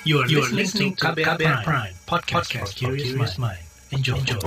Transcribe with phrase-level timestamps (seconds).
[0.00, 3.60] You are, you are listening to KBR, KBR Prime, Prime podcast, podcast for curious mind.
[3.92, 4.16] Enjoy.
[4.16, 4.40] Enjoy.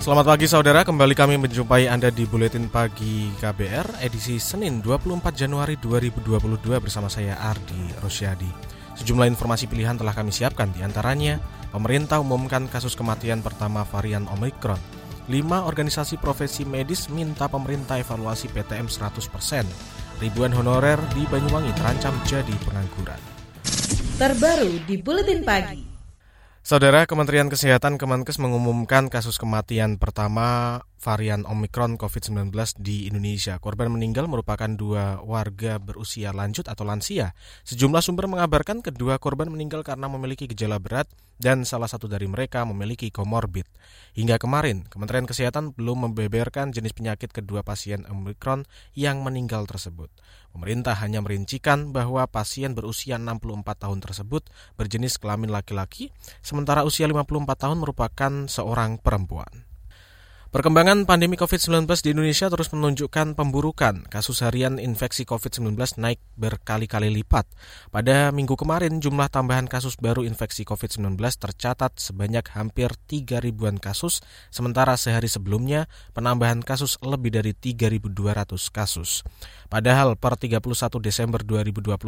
[0.00, 5.76] Selamat pagi saudara, kembali kami menjumpai Anda di Buletin Pagi KBR edisi Senin 24 Januari
[5.76, 8.48] 2022 bersama saya Ardi Rosyadi.
[8.96, 11.36] Sejumlah informasi pilihan telah kami siapkan di antaranya
[11.74, 14.78] pemerintah umumkan kasus kematian pertama varian Omicron.
[15.26, 20.22] Lima organisasi profesi medis minta pemerintah evaluasi PTM 100%.
[20.22, 23.18] Ribuan honorer di Banyuwangi terancam jadi pengangguran.
[24.14, 25.93] Terbaru di Buletin Pagi.
[26.64, 32.48] Saudara Kementerian Kesehatan Kemenkes mengumumkan kasus kematian pertama varian Omicron COVID-19
[32.80, 33.60] di Indonesia.
[33.60, 37.36] Korban meninggal merupakan dua warga berusia lanjut atau lansia.
[37.68, 41.04] Sejumlah sumber mengabarkan kedua korban meninggal karena memiliki gejala berat
[41.36, 43.68] dan salah satu dari mereka memiliki komorbid.
[44.16, 48.64] Hingga kemarin, Kementerian Kesehatan belum membeberkan jenis penyakit kedua pasien Omicron
[48.96, 50.08] yang meninggal tersebut.
[50.54, 54.46] Pemerintah hanya merincikan bahwa pasien berusia 64 tahun tersebut
[54.78, 56.14] berjenis kelamin laki-laki,
[56.46, 59.73] sementara usia 54 tahun merupakan seorang perempuan.
[60.54, 64.06] Perkembangan pandemi COVID-19 di Indonesia terus menunjukkan pemburukan.
[64.06, 67.42] Kasus harian infeksi COVID-19 naik berkali-kali lipat.
[67.90, 74.22] Pada minggu kemarin, jumlah tambahan kasus baru infeksi COVID-19 tercatat sebanyak hampir 3 ribuan kasus,
[74.54, 78.14] sementara sehari sebelumnya penambahan kasus lebih dari 3.200
[78.70, 79.26] kasus.
[79.66, 80.62] Padahal per 31
[81.02, 81.98] Desember 2021,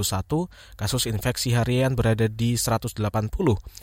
[0.78, 2.94] kasus infeksi harian berada di 180.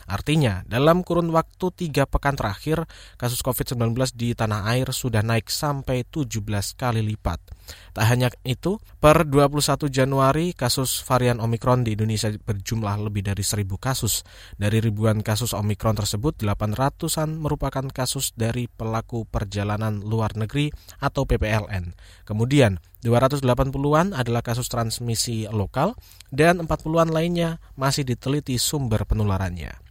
[0.08, 2.88] Artinya, dalam kurun waktu 3 pekan terakhir,
[3.20, 6.38] kasus COVID-19 di tanah tanah air sudah naik sampai 17
[6.78, 7.42] kali lipat.
[7.90, 13.66] Tak hanya itu, per 21 Januari kasus varian Omikron di Indonesia berjumlah lebih dari 1000
[13.82, 14.22] kasus.
[14.54, 20.70] Dari ribuan kasus Omikron tersebut, 800-an merupakan kasus dari pelaku perjalanan luar negeri
[21.02, 21.98] atau PPLN.
[22.30, 25.98] Kemudian, 280-an adalah kasus transmisi lokal
[26.30, 29.83] dan 40-an lainnya masih diteliti sumber penularannya.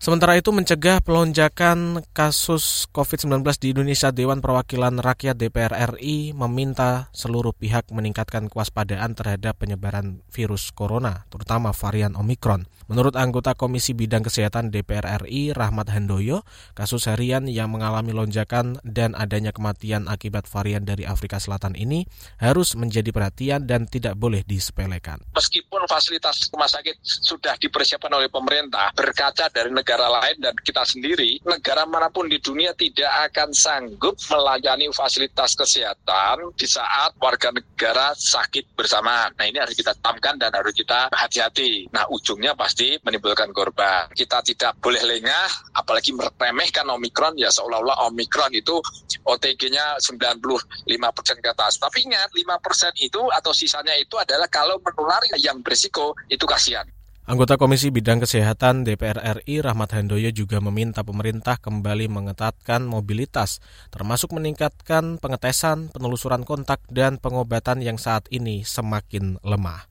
[0.00, 7.52] Sementara itu mencegah pelonjakan kasus COVID-19 di Indonesia, Dewan Perwakilan Rakyat DPR RI meminta seluruh
[7.52, 12.64] pihak meningkatkan kewaspadaan terhadap penyebaran virus corona, terutama varian Omikron.
[12.88, 19.12] Menurut anggota Komisi Bidang Kesehatan DPR RI, Rahmat Handoyo, kasus harian yang mengalami lonjakan dan
[19.12, 22.08] adanya kematian akibat varian dari Afrika Selatan ini
[22.40, 25.20] harus menjadi perhatian dan tidak boleh disepelekan.
[25.36, 30.86] Meskipun fasilitas rumah sakit sudah dipersiapkan oleh pemerintah, berkaca dari negara negara lain dan kita
[30.86, 37.50] sendiri, negara mana pun di dunia tidak akan sanggup melayani fasilitas kesehatan di saat warga
[37.50, 39.26] negara sakit bersama.
[39.34, 41.90] Nah ini harus kita tamkan dan harus kita hati-hati.
[41.90, 44.06] Nah ujungnya pasti menimbulkan korban.
[44.14, 48.78] Kita tidak boleh lengah, apalagi meremehkan Omikron, ya seolah-olah Omikron itu
[49.26, 51.82] OTG-nya 95% ke atas.
[51.82, 56.86] Tapi ingat, 5% itu atau sisanya itu adalah kalau menular yang berisiko, itu kasihan.
[57.30, 63.62] Anggota Komisi Bidang Kesehatan DPR RI Rahmat Handoyo juga meminta pemerintah kembali mengetatkan mobilitas,
[63.94, 69.86] termasuk meningkatkan pengetesan, penelusuran kontak, dan pengobatan yang saat ini semakin lemah.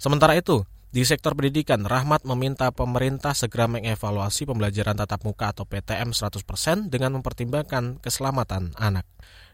[0.00, 6.16] Sementara itu, di sektor pendidikan, Rahmat meminta pemerintah segera mengevaluasi pembelajaran tatap muka atau PTM
[6.16, 9.04] 100% dengan mempertimbangkan keselamatan anak.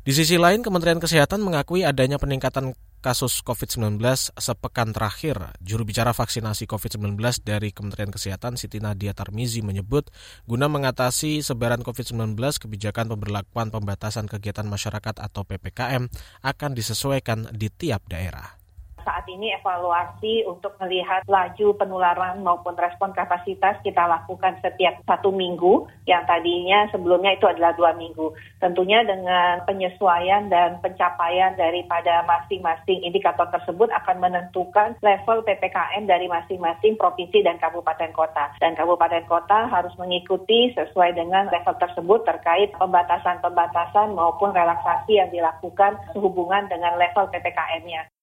[0.06, 4.00] Di sisi lain, Kementerian Kesehatan mengakui adanya peningkatan kasus COVID-19
[4.40, 5.52] sepekan terakhir.
[5.60, 10.08] Juru bicara vaksinasi COVID-19 dari Kementerian Kesehatan Siti Nadia Tarmizi menyebut
[10.48, 16.08] guna mengatasi sebaran COVID-19 kebijakan pemberlakuan pembatasan kegiatan masyarakat atau PPKM
[16.40, 18.63] akan disesuaikan di tiap daerah
[19.04, 25.84] saat ini evaluasi untuk melihat laju penularan maupun respon kapasitas kita lakukan setiap satu minggu
[26.08, 28.32] yang tadinya sebelumnya itu adalah dua minggu.
[28.58, 36.96] Tentunya dengan penyesuaian dan pencapaian daripada masing-masing indikator tersebut akan menentukan level PPKM dari masing-masing
[36.96, 38.56] provinsi dan kabupaten kota.
[38.58, 46.00] Dan kabupaten kota harus mengikuti sesuai dengan level tersebut terkait pembatasan-pembatasan maupun relaksasi yang dilakukan
[46.16, 48.13] sehubungan dengan level PPKM-nya.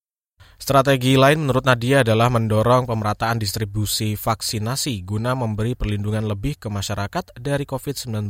[0.62, 7.34] Strategi lain menurut Nadia adalah mendorong pemerataan distribusi vaksinasi guna memberi perlindungan lebih ke masyarakat
[7.34, 8.30] dari COVID-19.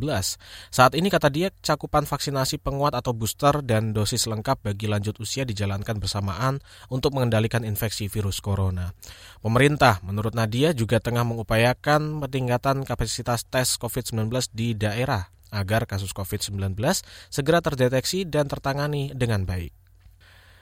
[0.71, 5.43] Saat ini kata dia cakupan vaksinasi penguat atau booster dan dosis lengkap bagi lanjut usia
[5.43, 8.95] dijalankan bersamaan untuk mengendalikan infeksi virus corona.
[9.43, 16.79] Pemerintah menurut Nadia juga tengah mengupayakan peningkatan kapasitas tes COVID-19 di daerah agar kasus COVID-19
[17.27, 19.80] segera terdeteksi dan tertangani dengan baik.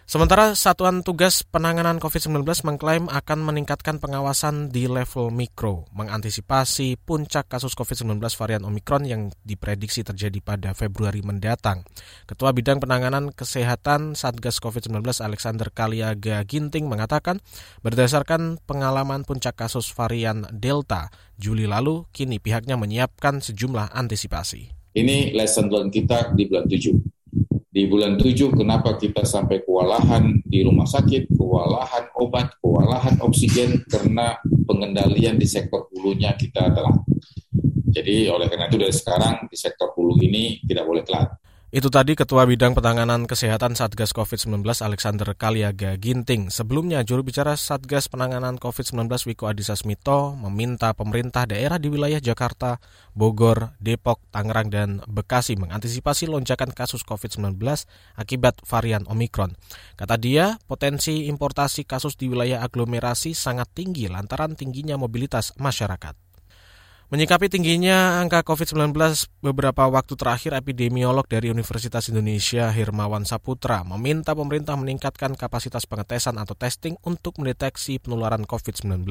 [0.10, 7.78] Sementara Satuan Tugas Penanganan COVID-19 mengklaim akan meningkatkan pengawasan di level mikro, mengantisipasi puncak kasus
[7.78, 11.86] COVID-19 varian Omikron yang diprediksi terjadi pada Februari mendatang.
[12.26, 17.38] Ketua Bidang Penanganan Kesehatan Satgas COVID-19 Alexander Kaliaga Ginting mengatakan,
[17.86, 24.74] berdasarkan pengalaman puncak kasus varian Delta Juli lalu, kini pihaknya menyiapkan sejumlah antisipasi.
[24.90, 26.98] Ini lesson learned kita di bulan 7
[27.80, 34.36] di bulan 7 kenapa kita sampai kewalahan di rumah sakit, kewalahan obat, kewalahan oksigen karena
[34.68, 37.00] pengendalian di sektor hulunya kita telat.
[37.88, 41.39] Jadi oleh karena itu dari sekarang di sektor hulu ini tidak boleh telat.
[41.69, 46.50] Itu tadi Ketua Bidang Penanganan Kesehatan Satgas COVID-19 Alexander Kaliaga Ginting.
[46.50, 52.81] Sebelumnya, juru bicara Satgas Penanganan COVID-19 Wiko Adhisa Smito meminta pemerintah daerah di wilayah Jakarta,
[53.13, 57.62] Bogor, Depok, Tangerang, dan Bekasi mengantisipasi lonjakan kasus COVID-19
[58.18, 59.54] akibat varian Omikron.
[59.94, 66.29] Kata dia, potensi importasi kasus di wilayah aglomerasi sangat tinggi lantaran tingginya mobilitas masyarakat.
[67.10, 68.94] Menyikapi tingginya angka COVID-19
[69.42, 76.54] beberapa waktu terakhir, epidemiolog dari Universitas Indonesia Hirmawan Saputra meminta pemerintah meningkatkan kapasitas pengetesan atau
[76.54, 79.10] testing untuk mendeteksi penularan COVID-19.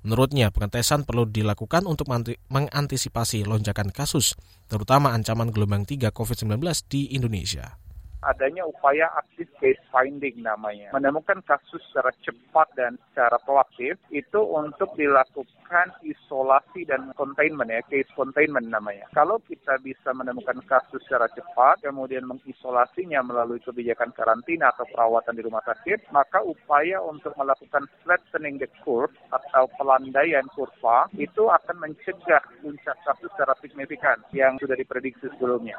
[0.00, 2.08] Menurutnya, pengetesan perlu dilakukan untuk
[2.48, 4.32] mengantisipasi lonjakan kasus,
[4.72, 6.56] terutama ancaman gelombang 3 COVID-19
[6.88, 7.76] di Indonesia
[8.24, 10.92] adanya upaya aktif case finding namanya.
[10.96, 18.08] Menemukan kasus secara cepat dan secara proaktif itu untuk dilakukan isolasi dan containment ya, case
[18.16, 19.04] containment namanya.
[19.12, 25.42] Kalau kita bisa menemukan kasus secara cepat, kemudian mengisolasinya melalui kebijakan karantina atau perawatan di
[25.44, 32.42] rumah sakit, maka upaya untuk melakukan flattening the curve atau pelandaian kurva itu akan mencegah
[32.62, 35.78] puncak kasus secara signifikan yang sudah diprediksi sebelumnya.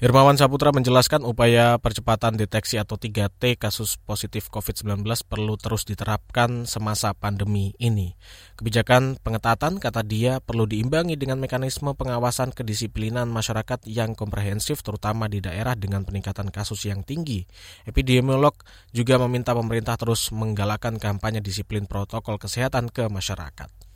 [0.00, 7.14] Irmawan Saputra menjelaskan upaya percepatan deteksi atau 3T kasus positif COVID-19 perlu terus diterapkan semasa
[7.16, 8.18] pandemi ini.
[8.58, 15.38] Kebijakan pengetatan, kata dia, perlu diimbangi dengan mekanisme pengawasan kedisiplinan masyarakat yang komprehensif terutama di
[15.44, 17.46] daerah dengan peningkatan kasus yang tinggi.
[17.88, 18.56] Epidemiolog
[18.90, 23.86] juga meminta pemerintah terus menggalakkan kampanye disiplin protokol kesehatan ke masyarakat.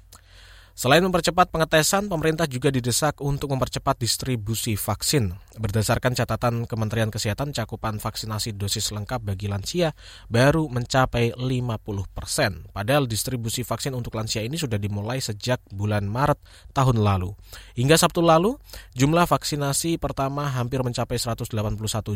[0.80, 5.36] Selain mempercepat pengetesan, pemerintah juga didesak untuk mempercepat distribusi vaksin.
[5.58, 9.98] Berdasarkan catatan Kementerian Kesehatan, cakupan vaksinasi dosis lengkap bagi lansia
[10.30, 11.74] baru mencapai 50
[12.14, 12.70] persen.
[12.70, 16.38] Padahal distribusi vaksin untuk lansia ini sudah dimulai sejak bulan Maret
[16.70, 17.34] tahun lalu.
[17.74, 18.54] Hingga Sabtu lalu,
[18.94, 21.50] jumlah vaksinasi pertama hampir mencapai 181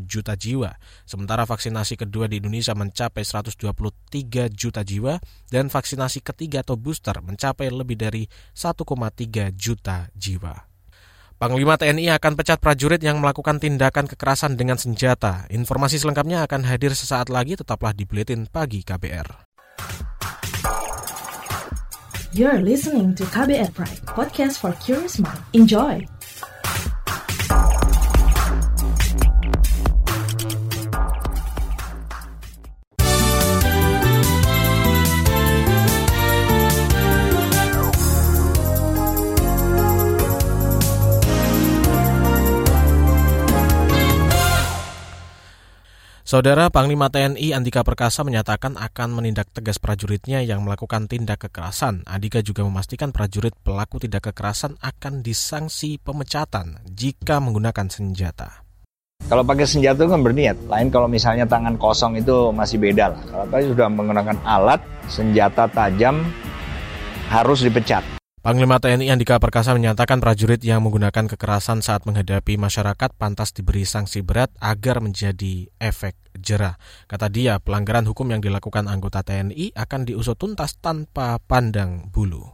[0.07, 0.79] juta jiwa.
[1.03, 5.19] Sementara vaksinasi kedua di Indonesia mencapai 123 juta jiwa
[5.51, 10.74] dan vaksinasi ketiga atau booster mencapai lebih dari 1,3 juta jiwa.
[11.35, 15.51] Panglima TNI akan pecat prajurit yang melakukan tindakan kekerasan dengan senjata.
[15.51, 19.45] Informasi selengkapnya akan hadir sesaat lagi, tetaplah di Buletin Pagi KBR.
[22.35, 25.39] You're listening to KBR Pride, podcast for curious mind.
[25.55, 26.03] Enjoy!
[46.35, 52.03] Saudara Panglima TNI Andika Perkasa menyatakan akan menindak tegas prajuritnya yang melakukan tindak kekerasan.
[52.11, 58.67] Andika juga memastikan prajurit pelaku tindak kekerasan akan disangsi pemecatan jika menggunakan senjata.
[59.31, 60.59] Kalau pakai senjata itu kan berniat.
[60.67, 63.23] Lain kalau misalnya tangan kosong itu masih beda lah.
[63.31, 66.19] Kalau tadi sudah menggunakan alat, senjata tajam,
[67.31, 68.03] harus dipecat.
[68.45, 74.21] Panglima TNI Andika Perkasa menyatakan prajurit yang menggunakan kekerasan saat menghadapi masyarakat pantas diberi sanksi
[74.21, 76.77] berat agar menjadi efek jerah.
[77.09, 82.54] Kata dia, pelanggaran hukum yang dilakukan anggota TNI akan diusut tuntas tanpa pandang bulu.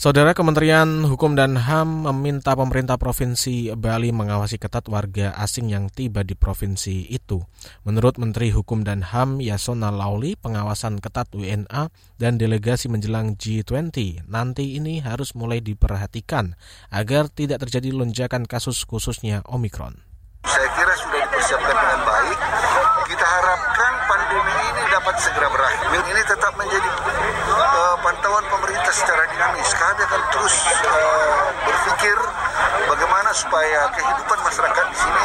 [0.00, 6.24] Saudara Kementerian Hukum dan HAM meminta pemerintah Provinsi Bali mengawasi ketat warga asing yang tiba
[6.24, 7.44] di provinsi itu.
[7.84, 14.80] Menurut Menteri Hukum dan HAM Yasona Lauli, pengawasan ketat WNA dan delegasi menjelang G20 nanti
[14.80, 16.56] ini harus mulai diperhatikan
[16.88, 20.00] agar tidak terjadi lonjakan kasus khususnya Omikron.
[20.48, 22.38] Saya kira sudah dipersiapkan dengan baik.
[23.04, 25.88] Kita harapkan pandemi ini dapat segera berakhir.
[25.92, 26.88] Ini tetap menjadi
[27.52, 29.68] uh, pantauan pemerintah secara dinamis.
[29.76, 30.54] Kami akan terus
[30.86, 32.16] uh, berpikir
[33.30, 35.22] bagaimana supaya kehidupan masyarakat di sini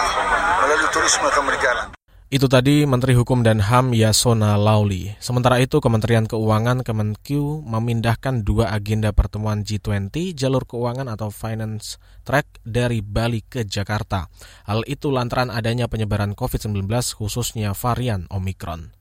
[0.61, 1.87] melalui turisme akan berjalan.
[2.25, 5.13] Itu tadi Menteri Hukum dan HAM Yasona Lauli.
[5.21, 12.65] Sementara itu Kementerian Keuangan Kemenq memindahkan dua agenda pertemuan G20 jalur keuangan atau finance track
[12.65, 14.29] dari Bali ke Jakarta.
[14.65, 18.94] Hal itu lantaran adanya penyebaran COVID-19 khususnya varian Omikron.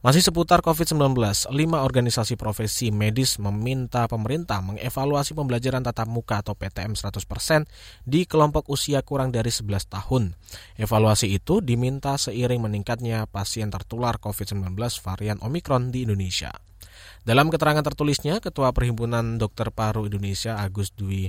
[0.00, 1.12] Masih seputar COVID-19,
[1.52, 7.68] lima organisasi profesi medis meminta pemerintah mengevaluasi pembelajaran tatap muka atau PTM 100%
[8.08, 10.32] di kelompok usia kurang dari 11 tahun.
[10.80, 14.72] Evaluasi itu diminta seiring meningkatnya pasien tertular COVID-19
[15.04, 16.48] varian Omikron di Indonesia.
[17.20, 21.28] Dalam keterangan tertulisnya, Ketua Perhimpunan Dokter Paru Indonesia Agus Dwi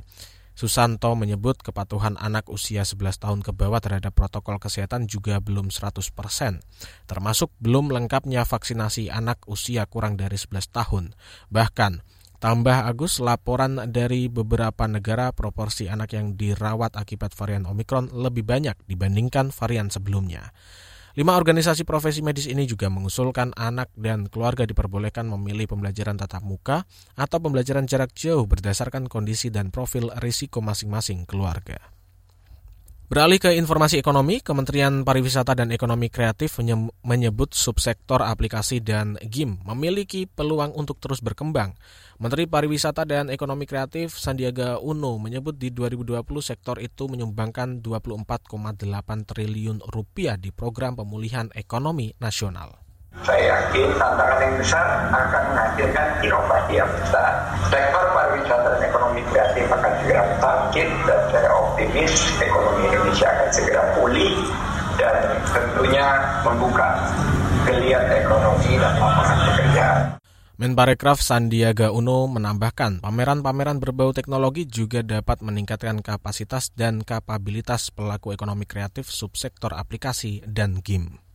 [0.52, 6.12] Susanto menyebut kepatuhan anak usia 11 tahun ke bawah terhadap protokol kesehatan juga belum 100%,
[7.08, 11.16] termasuk belum lengkapnya vaksinasi anak usia kurang dari 11 tahun.
[11.50, 12.04] Bahkan,
[12.44, 18.76] tambah Agus, laporan dari beberapa negara proporsi anak yang dirawat akibat varian Omikron lebih banyak
[18.86, 20.52] dibandingkan varian sebelumnya.
[21.12, 26.88] Lima organisasi profesi medis ini juga mengusulkan anak dan keluarga diperbolehkan memilih pembelajaran tatap muka
[27.20, 32.01] atau pembelajaran jarak jauh berdasarkan kondisi dan profil risiko masing-masing keluarga.
[33.12, 36.64] Beralih ke informasi ekonomi, Kementerian Pariwisata dan Ekonomi Kreatif
[37.04, 41.76] menyebut subsektor aplikasi dan game memiliki peluang untuk terus berkembang.
[42.24, 48.80] Menteri Pariwisata dan Ekonomi Kreatif Sandiaga Uno menyebut di 2020 sektor itu menyumbangkan 24,8
[49.28, 52.80] triliun rupiah di program pemulihan ekonomi nasional.
[53.22, 57.30] Saya yakin tantangan yang besar akan menghasilkan inovasi yang besar.
[57.68, 63.84] Sektor pariwisata dan ekonomi kreatif akan segera bangkit dan saya optimis ekonomi Indonesia akan segera
[64.00, 64.34] pulih
[64.98, 65.16] dan
[65.54, 66.06] tentunya
[66.42, 66.90] membuka
[67.68, 70.00] geliat ekonomi dan lapangan pekerjaan.
[70.62, 78.70] Menparekraf Sandiaga Uno menambahkan, pameran-pameran berbau teknologi juga dapat meningkatkan kapasitas dan kapabilitas pelaku ekonomi
[78.70, 81.31] kreatif subsektor aplikasi dan game.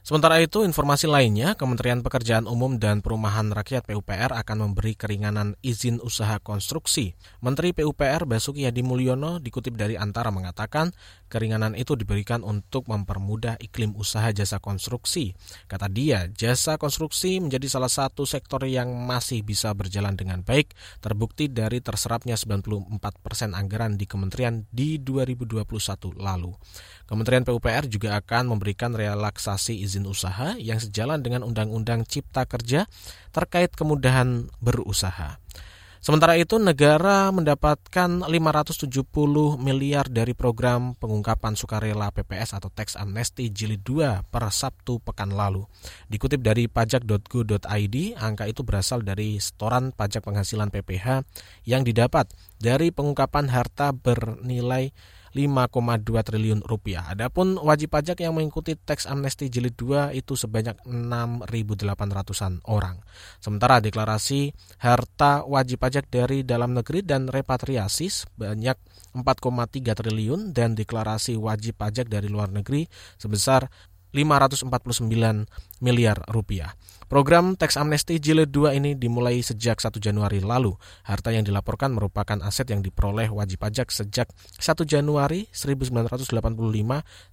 [0.00, 6.00] Sementara itu, informasi lainnya, Kementerian Pekerjaan Umum dan Perumahan Rakyat PUPR akan memberi keringanan izin
[6.00, 7.12] usaha konstruksi.
[7.44, 10.96] Menteri PUPR Basuki Hadi Mulyono dikutip dari Antara mengatakan,
[11.28, 15.36] keringanan itu diberikan untuk mempermudah iklim usaha jasa konstruksi.
[15.68, 20.72] Kata dia, jasa konstruksi menjadi salah satu sektor yang masih bisa berjalan dengan baik,
[21.04, 26.56] terbukti dari terserapnya 94 persen anggaran di kementerian di 2021 lalu.
[27.10, 32.86] Kementerian PUPR juga akan memberikan relaksasi izin usaha yang sejalan dengan Undang-Undang Cipta Kerja
[33.34, 35.42] terkait kemudahan berusaha.
[36.00, 38.88] Sementara itu, negara mendapatkan 570
[39.60, 45.68] miliar dari program pengungkapan sukarela PPS atau Tax Amnesty Jilid 2 per Sabtu pekan lalu.
[46.08, 51.26] Dikutip dari pajak.go.id, angka itu berasal dari setoran pajak penghasilan PPH
[51.68, 54.96] yang didapat dari pengungkapan harta bernilai
[55.30, 57.06] 5,2 triliun rupiah.
[57.06, 62.98] Adapun wajib pajak yang mengikuti teks amnesti jilid 2 itu sebanyak 6.800-an orang.
[63.38, 64.50] Sementara deklarasi
[64.82, 68.74] harta wajib pajak dari dalam negeri dan repatriasi sebanyak
[69.14, 72.86] 4,3 triliun dan deklarasi wajib pajak dari luar negeri
[73.18, 73.66] sebesar
[74.14, 75.46] 549
[75.82, 76.74] miliar rupiah.
[77.10, 80.78] Program teks amnesti jilid 2 ini dimulai sejak 1 Januari lalu.
[81.02, 84.30] Harta yang dilaporkan merupakan aset yang diperoleh wajib pajak sejak
[84.62, 86.30] 1 Januari 1985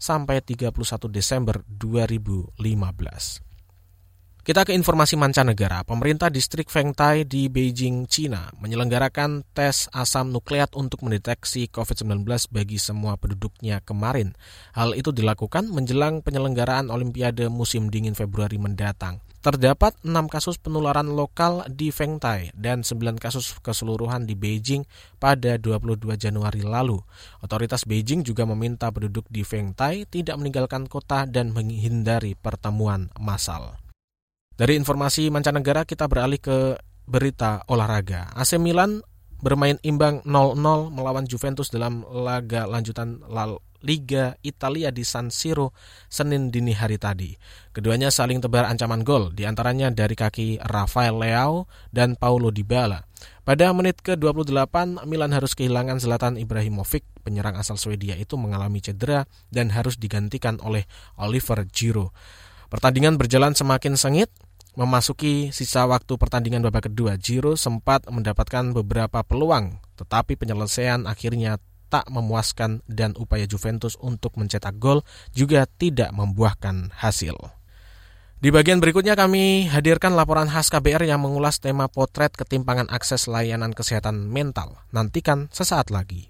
[0.02, 0.74] sampai 31
[1.14, 3.47] Desember 2015.
[4.48, 5.84] Kita ke informasi mancanegara.
[5.84, 12.24] Pemerintah distrik Fengtai di Beijing, China menyelenggarakan tes asam nukleat untuk mendeteksi COVID-19
[12.56, 14.40] bagi semua penduduknya kemarin.
[14.72, 19.20] Hal itu dilakukan menjelang penyelenggaraan Olimpiade musim dingin Februari mendatang.
[19.44, 24.88] Terdapat 6 kasus penularan lokal di Fengtai dan 9 kasus keseluruhan di Beijing
[25.20, 27.04] pada 22 Januari lalu.
[27.44, 33.76] Otoritas Beijing juga meminta penduduk di Fengtai tidak meninggalkan kota dan menghindari pertemuan massal.
[34.58, 38.34] Dari informasi mancanegara kita beralih ke berita olahraga.
[38.34, 39.06] AC Milan
[39.38, 40.58] bermain imbang 0-0
[40.90, 43.22] melawan Juventus dalam laga lanjutan
[43.86, 45.78] Liga Italia di San Siro
[46.10, 47.38] Senin dini hari tadi.
[47.70, 53.06] Keduanya saling tebar ancaman gol, di antaranya dari kaki Rafael Leao dan Paulo Dybala.
[53.46, 59.70] Pada menit ke-28, Milan harus kehilangan Zlatan Ibrahimovic, penyerang asal Swedia itu mengalami cedera dan
[59.70, 60.90] harus digantikan oleh
[61.22, 62.10] Oliver Giroud.
[62.68, 64.32] Pertandingan berjalan semakin sengit,
[64.78, 71.58] Memasuki sisa waktu pertandingan babak kedua, Giro sempat mendapatkan beberapa peluang, tetapi penyelesaian akhirnya
[71.90, 75.02] tak memuaskan dan upaya Juventus untuk mencetak gol
[75.34, 77.34] juga tidak membuahkan hasil.
[78.38, 83.74] Di bagian berikutnya kami hadirkan laporan khas KBR yang mengulas tema potret ketimpangan akses layanan
[83.74, 84.78] kesehatan mental.
[84.94, 86.30] Nantikan sesaat lagi.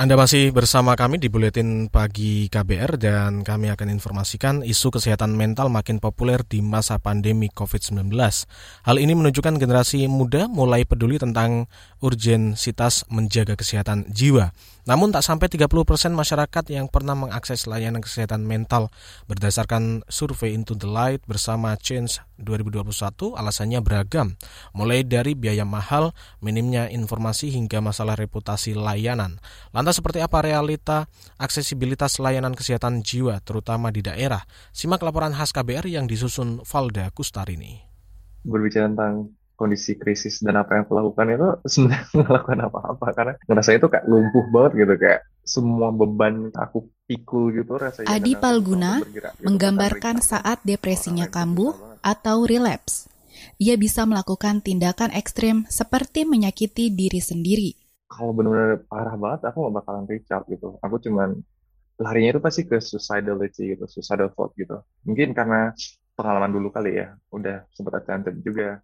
[0.00, 5.68] Anda masih bersama kami di Buletin Pagi KBR dan kami akan informasikan isu kesehatan mental
[5.68, 8.08] makin populer di masa pandemi COVID-19.
[8.80, 11.68] Hal ini menunjukkan generasi muda mulai peduli tentang
[12.00, 14.56] urgensitas menjaga kesehatan jiwa.
[14.88, 18.88] Namun tak sampai 30 persen masyarakat yang pernah mengakses layanan kesehatan mental
[19.28, 24.34] berdasarkan survei Into the Light bersama Change 2021 alasannya beragam,
[24.72, 29.38] mulai dari biaya mahal, minimnya informasi hingga masalah reputasi layanan.
[29.70, 31.06] Lantas seperti apa realita
[31.36, 34.42] aksesibilitas layanan kesehatan jiwa terutama di daerah?
[34.72, 37.84] Simak laporan khas KBR yang disusun Valda Kustarini.
[38.40, 43.70] Berbicara tentang kondisi krisis dan apa yang aku lakukan itu sebenarnya melakukan apa-apa karena ngerasa
[43.76, 45.20] itu kayak lumpuh banget gitu kayak
[45.50, 48.06] semua beban aku pikul gitu rasanya.
[48.06, 51.74] Adi Palguna gitu, menggambarkan saat depresinya kambuh
[52.06, 53.10] atau relapse.
[53.58, 57.74] Ia bisa melakukan tindakan ekstrim seperti menyakiti diri sendiri.
[58.06, 60.78] Kalau benar-benar parah banget, aku gak bakalan reach out gitu.
[60.80, 61.34] Aku cuman
[62.00, 64.80] larinya itu pasti ke suicidality gitu, suicidal thought gitu.
[65.04, 65.74] Mungkin karena
[66.14, 68.80] pengalaman dulu kali ya, udah sempat attempted juga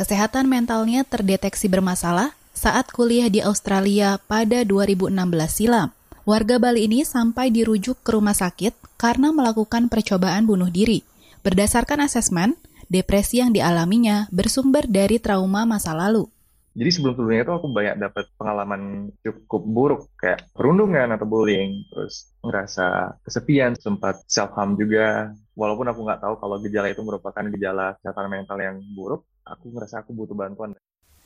[0.00, 5.12] Kesehatan mentalnya terdeteksi bermasalah saat kuliah di Australia pada 2016
[5.52, 5.92] silam.
[6.30, 11.02] Warga Bali ini sampai dirujuk ke rumah sakit karena melakukan percobaan bunuh diri.
[11.42, 12.54] Berdasarkan asesmen,
[12.86, 16.30] depresi yang dialaminya bersumber dari trauma masa lalu.
[16.78, 23.18] Jadi sebelum-sebelumnya itu aku banyak dapat pengalaman cukup buruk kayak perundungan atau bullying, terus ngerasa
[23.26, 25.34] kesepian, sempat self harm juga.
[25.58, 30.06] Walaupun aku nggak tahu kalau gejala itu merupakan gejala kesehatan mental yang buruk, aku ngerasa
[30.06, 30.78] aku butuh bantuan.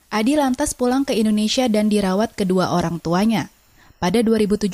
[0.09, 3.53] Adi lantas pulang ke Indonesia dan dirawat kedua orang tuanya.
[4.05, 4.69] Pada 2017,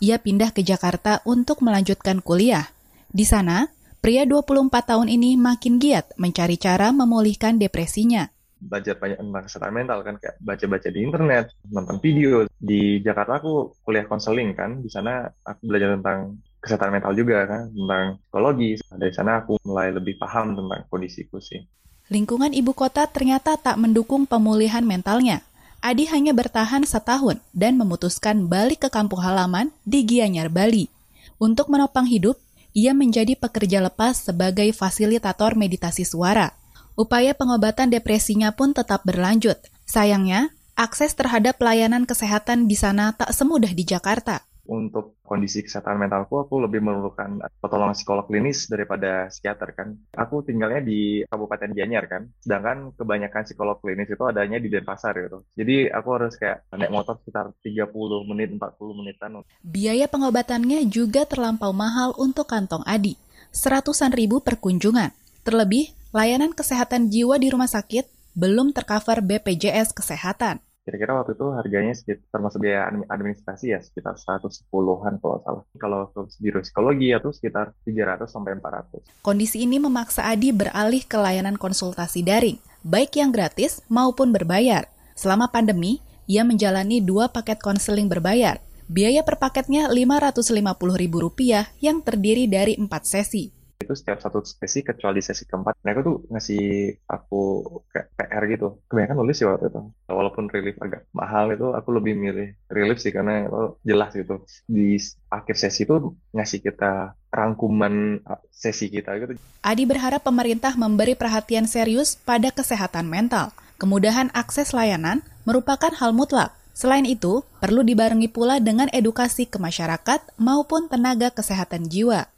[0.00, 2.64] ia pindah ke Jakarta untuk melanjutkan kuliah.
[3.04, 3.68] Di sana,
[4.00, 8.32] pria 24 tahun ini makin giat mencari cara memulihkan depresinya.
[8.56, 12.48] Belajar banyak tentang kesehatan mental kan, kayak baca-baca di internet, nonton video.
[12.56, 17.62] Di Jakarta aku kuliah konseling kan, di sana aku belajar tentang kesehatan mental juga kan,
[17.68, 18.70] tentang psikologi.
[18.88, 21.60] Dari sana aku mulai lebih paham tentang kondisiku sih.
[22.08, 25.44] Lingkungan ibu kota ternyata tak mendukung pemulihan mentalnya.
[25.84, 30.88] Adi hanya bertahan setahun dan memutuskan balik ke kampung halaman di Gianyar, Bali.
[31.36, 32.40] Untuk menopang hidup,
[32.72, 36.56] ia menjadi pekerja lepas sebagai fasilitator meditasi suara.
[36.96, 39.60] Upaya pengobatan depresinya pun tetap berlanjut.
[39.84, 46.42] Sayangnya, akses terhadap pelayanan kesehatan di sana tak semudah di Jakarta untuk kondisi kesehatan mentalku
[46.42, 49.88] aku lebih memerlukan pertolongan psikolog klinis daripada psikiater kan.
[50.14, 55.46] Aku tinggalnya di Kabupaten Gianyar kan, sedangkan kebanyakan psikolog klinis itu adanya di Denpasar gitu.
[55.54, 59.30] Jadi aku harus kayak naik motor sekitar 30 menit, 40 menitan.
[59.62, 63.14] Biaya pengobatannya juga terlampau mahal untuk kantong Adi,
[63.54, 65.14] seratusan ribu per kunjungan.
[65.46, 71.90] Terlebih, layanan kesehatan jiwa di rumah sakit belum tercover BPJS Kesehatan kira-kira waktu itu harganya
[71.98, 75.62] sekitar termasuk biaya administrasi ya sekitar 110-an kalau salah.
[75.74, 76.00] Kalau
[76.38, 79.02] biro psikologi itu sekitar 300 sampai 400.
[79.26, 84.86] Kondisi ini memaksa Adi beralih ke layanan konsultasi daring, baik yang gratis maupun berbayar.
[85.18, 85.98] Selama pandemi,
[86.30, 88.62] ia menjalani dua paket konseling berbayar.
[88.86, 93.55] Biaya per paketnya Rp550.000 yang terdiri dari empat sesi
[93.86, 97.62] itu setiap satu sesi kecuali sesi keempat mereka tuh ngasih aku
[97.94, 98.68] kayak PR gitu.
[98.90, 99.80] Kebanyakan nulis sih waktu itu.
[100.10, 104.42] Walaupun relief agak mahal itu aku lebih milih relief sih karena itu jelas gitu.
[104.66, 104.98] Di
[105.30, 108.20] akhir sesi itu ngasih kita rangkuman
[108.50, 109.38] sesi kita gitu.
[109.62, 113.54] Adi berharap pemerintah memberi perhatian serius pada kesehatan mental.
[113.78, 116.56] Kemudahan akses layanan merupakan hal mutlak.
[116.76, 122.28] Selain itu, perlu dibarengi pula dengan edukasi ke masyarakat maupun tenaga kesehatan jiwa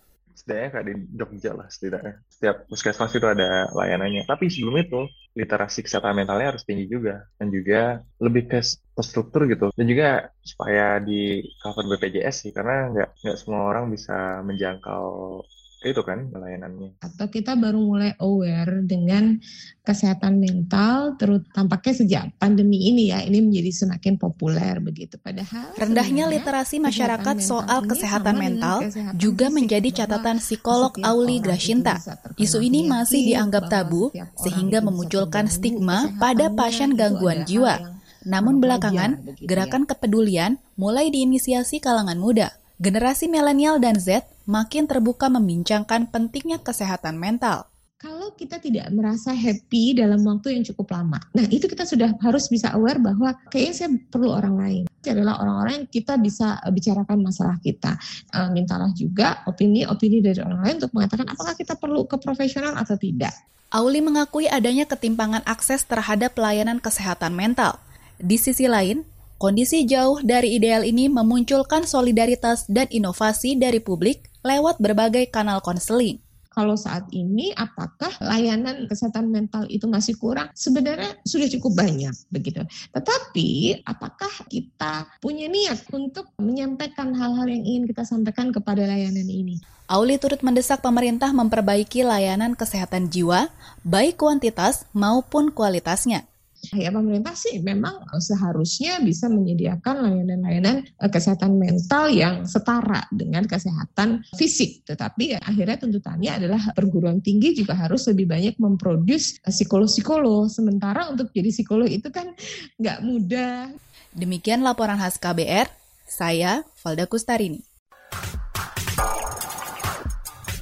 [0.49, 2.15] setidaknya kayak di Jogja lah setidaknya.
[2.33, 4.25] Setiap puskesmas itu ada layanannya.
[4.25, 5.01] Tapi sebelum itu,
[5.37, 7.29] literasi kesehatan mentalnya harus tinggi juga.
[7.37, 8.65] Dan juga lebih ke
[9.05, 9.69] struktur gitu.
[9.77, 15.45] Dan juga supaya di cover BPJS sih, karena nggak semua orang bisa menjangkau
[15.79, 16.99] itu kan layanannya.
[16.99, 19.39] Atau kita baru mulai aware dengan
[19.87, 25.23] kesehatan mental, terus tampaknya sejak pandemi ini ya, ini menjadi semakin populer begitu.
[25.23, 32.03] Padahal rendahnya literasi masyarakat soal kesehatan mental kesehatan juga menjadi catatan psikolog Auli Grashinta.
[32.35, 34.11] Isu ini masih dianggap tabu
[34.43, 37.99] sehingga memunculkan stigma pada pasien gangguan jiwa.
[38.27, 42.59] Namun belakangan, gerakan kepedulian mulai diinisiasi kalangan muda.
[42.79, 47.69] Generasi milenial dan Z makin terbuka membincangkan pentingnya kesehatan mental.
[47.99, 52.47] Kalau kita tidak merasa happy dalam waktu yang cukup lama, nah itu kita sudah harus
[52.47, 54.83] bisa aware bahwa kayaknya saya perlu orang lain.
[55.03, 57.99] Itu adalah orang-orang yang kita bisa bicarakan masalah kita.
[58.31, 62.95] E, mintalah juga opini-opini dari orang lain untuk mengatakan apakah kita perlu ke profesional atau
[62.95, 63.35] tidak.
[63.75, 67.83] Auli mengakui adanya ketimpangan akses terhadap pelayanan kesehatan mental.
[68.23, 69.03] Di sisi lain,
[69.39, 76.19] Kondisi jauh dari ideal ini memunculkan solidaritas dan inovasi dari publik lewat berbagai kanal konseling
[76.59, 80.51] kalau saat ini apakah layanan kesehatan mental itu masih kurang?
[80.59, 82.67] Sebenarnya sudah cukup banyak begitu.
[82.91, 89.63] Tetapi apakah kita punya niat untuk menyampaikan hal-hal yang ingin kita sampaikan kepada layanan ini?
[89.87, 93.55] Auli turut mendesak pemerintah memperbaiki layanan kesehatan jiwa,
[93.87, 96.27] baik kuantitas maupun kualitasnya.
[96.75, 104.27] Ya pemerintah sih memang seharusnya bisa menyediakan layanan-layanan eh, kesehatan mental yang setara dengan kesehatan
[104.35, 104.83] fisik.
[104.85, 110.51] Tetapi ya, akhirnya tuntutannya adalah perguruan tinggi juga harus lebih banyak memproduksi eh, psikolog-psikolog.
[110.51, 112.35] Sementara untuk jadi psikolog itu kan
[112.77, 113.71] nggak mudah.
[114.13, 115.71] Demikian laporan khas KBR,
[116.05, 117.63] saya Valda Kustarini.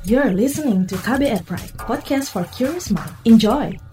[0.07, 3.11] You're listening to KBR Pride, podcast for curious mind.
[3.27, 3.86] Enjoy!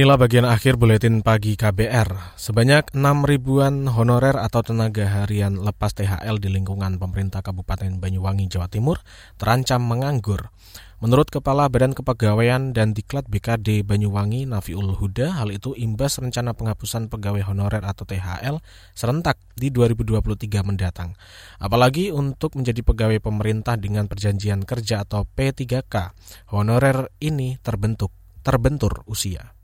[0.00, 2.32] Inilah bagian akhir buletin pagi KBR.
[2.40, 8.72] Sebanyak 6 ribuan honorer atau tenaga harian lepas THL di lingkungan pemerintah Kabupaten Banyuwangi, Jawa
[8.72, 9.04] Timur
[9.36, 10.56] terancam menganggur.
[11.04, 17.12] Menurut Kepala Badan Kepegawaian dan Diklat BKD Banyuwangi Nafiul Huda, hal itu imbas rencana penghapusan
[17.12, 18.56] pegawai honorer atau THL
[18.96, 21.12] serentak di 2023 mendatang.
[21.60, 26.16] Apalagi untuk menjadi pegawai pemerintah dengan perjanjian kerja atau P3K,
[26.56, 29.59] honorer ini terbentuk terbentur usia.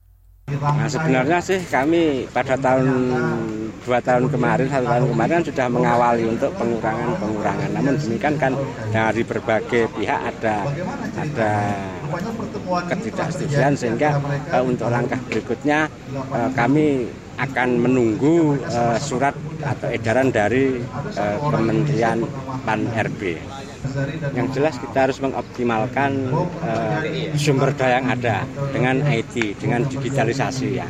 [0.46, 2.86] Nah sebenarnya sih kami pada tahun
[3.82, 7.70] dua tahun kemarin satu tahun kemarin sudah mengawali untuk pengurangan pengurangan.
[7.74, 8.54] Namun demikian kan
[8.94, 10.70] dari berbagai pihak ada
[11.18, 11.52] ada
[12.62, 14.22] ketidaksetujuan sehingga
[14.54, 15.90] uh, untuk langkah berikutnya
[16.30, 17.10] uh, kami
[17.42, 19.34] akan menunggu uh, surat
[19.66, 20.78] atau edaran dari
[21.18, 22.22] uh, Kementerian
[22.62, 23.34] Pan RB.
[24.34, 27.00] Yang jelas kita harus mengoptimalkan uh,
[27.38, 28.44] sumber daya yang ada
[28.74, 30.86] dengan IT, dengan digitalisasi ya.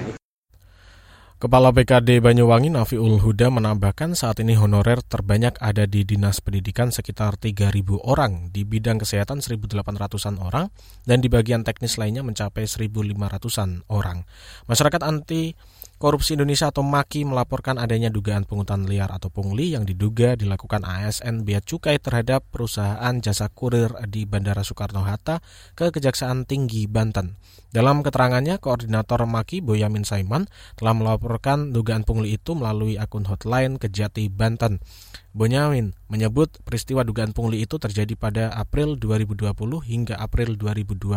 [1.37, 7.37] Kepala BKD Banyuwangi Nafiul Huda menambahkan saat ini honorer terbanyak ada di Dinas Pendidikan sekitar
[7.37, 7.77] 3.000
[8.09, 10.73] orang, di bidang kesehatan 1.800-an orang,
[11.05, 14.25] dan di bagian teknis lainnya mencapai 1.500-an orang.
[14.65, 15.53] Masyarakat anti
[15.97, 21.49] Korupsi Indonesia atau MAKI melaporkan adanya dugaan pungutan liar atau pungli yang diduga dilakukan ASN
[21.49, 25.41] Bea Cukai terhadap perusahaan jasa kurir di Bandara Soekarno-Hatta
[25.73, 27.41] ke Kejaksaan Tinggi Banten.
[27.73, 30.45] Dalam keterangannya, Koordinator MAKI Boyamin Saiman
[30.77, 34.85] telah melaporkan dugaan pungli itu melalui akun hotline Kejati Banten.
[35.37, 39.53] Bonyamin menyebut peristiwa dugaan pungli itu terjadi pada April 2020
[39.85, 41.13] hingga April 2021.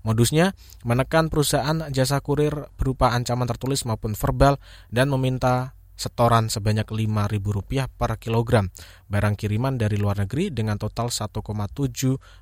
[0.00, 4.56] Modusnya menekan perusahaan jasa kurir berupa ancaman tertulis maupun verbal
[4.88, 8.72] dan meminta setoran sebanyak Rp5.000 per kilogram
[9.12, 11.36] barang kiriman dari luar negeri dengan total 1,7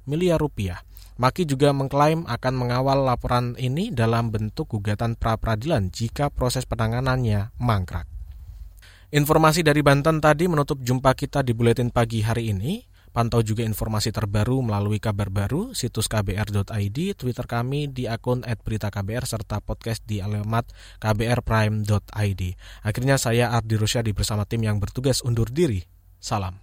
[0.06, 0.78] miliar rupiah.
[1.18, 7.59] Maki juga mengklaim akan mengawal laporan ini dalam bentuk gugatan pra peradilan jika proses penanganannya
[7.59, 8.19] mangkrak.
[9.10, 12.78] Informasi dari Banten tadi menutup jumpa kita di Buletin Pagi hari ini.
[13.10, 19.58] Pantau juga informasi terbaru melalui kabar baru, situs kbr.id, Twitter kami di akun @beritaKBR serta
[19.58, 20.70] podcast di alamat
[21.02, 22.42] kbrprime.id.
[22.86, 25.82] Akhirnya saya Ardi Rusyadi bersama tim yang bertugas undur diri.
[26.22, 26.62] Salam.